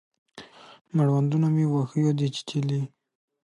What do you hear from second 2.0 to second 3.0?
دی چیچلي